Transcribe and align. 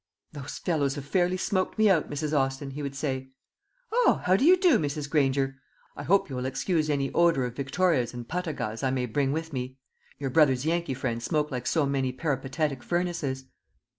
"Those 0.31 0.57
fellows 0.57 0.95
have 0.95 1.05
fairly 1.05 1.37
smoked 1.37 1.77
me 1.77 1.87
out, 1.87 2.09
Mrs. 2.09 2.35
Austin," 2.35 2.71
he 2.71 2.81
would 2.81 2.95
say. 2.95 3.29
"Ah, 3.93 4.23
how 4.25 4.35
do 4.35 4.43
you 4.43 4.57
do, 4.57 4.79
Mrs. 4.79 5.07
Granger? 5.07 5.57
I 5.95 6.01
hope 6.01 6.27
you'll 6.27 6.47
excuse 6.47 6.89
any 6.89 7.11
odour 7.13 7.43
of 7.43 7.55
Victorias 7.55 8.11
and 8.11 8.27
Patagas 8.27 8.81
I 8.81 8.89
may 8.89 9.05
bring 9.05 9.31
with 9.31 9.53
me. 9.53 9.77
Your 10.17 10.31
brother's 10.31 10.65
Yankee 10.65 10.95
friends 10.95 11.25
smoke 11.25 11.51
like 11.51 11.67
so 11.67 11.85
many 11.85 12.11
peripatetic 12.11 12.81
furnaces." 12.81 13.45